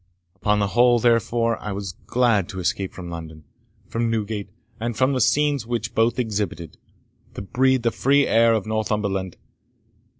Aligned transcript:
Upon 0.37 0.57
the 0.57 0.69
whole, 0.69 0.97
therefore, 0.97 1.61
I 1.61 1.71
was 1.73 1.91
glad 2.07 2.49
to 2.49 2.59
escape 2.59 2.91
from 2.91 3.11
London, 3.11 3.43
from 3.87 4.09
Newgate, 4.09 4.49
and 4.79 4.97
from 4.97 5.13
the 5.13 5.21
scenes 5.21 5.67
which 5.67 5.93
both 5.93 6.17
exhibited, 6.17 6.77
to 7.35 7.43
breathe 7.43 7.83
the 7.83 7.91
free 7.91 8.25
air 8.25 8.55
of 8.55 8.65
Northumberland. 8.65 9.37